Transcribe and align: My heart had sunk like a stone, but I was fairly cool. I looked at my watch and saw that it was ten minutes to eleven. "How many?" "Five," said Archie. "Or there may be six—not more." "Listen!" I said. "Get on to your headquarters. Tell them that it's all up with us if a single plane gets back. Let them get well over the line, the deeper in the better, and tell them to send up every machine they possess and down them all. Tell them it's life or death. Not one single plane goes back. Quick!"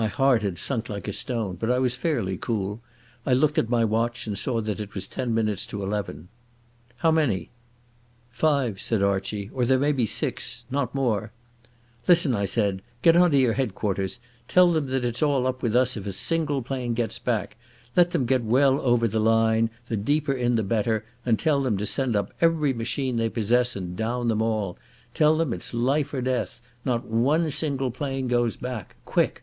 My 0.00 0.06
heart 0.06 0.42
had 0.42 0.58
sunk 0.60 0.88
like 0.88 1.08
a 1.08 1.12
stone, 1.12 1.56
but 1.56 1.72
I 1.72 1.80
was 1.80 1.96
fairly 1.96 2.36
cool. 2.36 2.80
I 3.26 3.32
looked 3.32 3.58
at 3.58 3.68
my 3.68 3.84
watch 3.84 4.28
and 4.28 4.38
saw 4.38 4.60
that 4.60 4.78
it 4.78 4.94
was 4.94 5.08
ten 5.08 5.34
minutes 5.34 5.66
to 5.66 5.82
eleven. 5.82 6.28
"How 6.98 7.10
many?" 7.10 7.50
"Five," 8.30 8.80
said 8.80 9.02
Archie. 9.02 9.50
"Or 9.52 9.64
there 9.64 9.76
may 9.80 9.90
be 9.90 10.06
six—not 10.06 10.94
more." 10.94 11.32
"Listen!" 12.06 12.32
I 12.32 12.44
said. 12.44 12.80
"Get 13.02 13.16
on 13.16 13.32
to 13.32 13.36
your 13.38 13.54
headquarters. 13.54 14.20
Tell 14.46 14.70
them 14.70 14.86
that 14.86 15.04
it's 15.04 15.20
all 15.20 15.48
up 15.48 15.64
with 15.64 15.74
us 15.74 15.96
if 15.96 16.06
a 16.06 16.12
single 16.12 16.62
plane 16.62 16.94
gets 16.94 17.18
back. 17.18 17.56
Let 17.96 18.12
them 18.12 18.24
get 18.24 18.44
well 18.44 18.80
over 18.80 19.08
the 19.08 19.18
line, 19.18 19.68
the 19.88 19.96
deeper 19.96 20.32
in 20.32 20.54
the 20.54 20.62
better, 20.62 21.04
and 21.26 21.40
tell 21.40 21.60
them 21.60 21.76
to 21.76 21.86
send 21.86 22.14
up 22.14 22.32
every 22.40 22.72
machine 22.72 23.16
they 23.16 23.30
possess 23.30 23.74
and 23.74 23.96
down 23.96 24.28
them 24.28 24.42
all. 24.42 24.78
Tell 25.12 25.36
them 25.36 25.52
it's 25.52 25.74
life 25.74 26.14
or 26.14 26.22
death. 26.22 26.60
Not 26.84 27.04
one 27.04 27.50
single 27.50 27.90
plane 27.90 28.28
goes 28.28 28.56
back. 28.56 28.94
Quick!" 29.04 29.42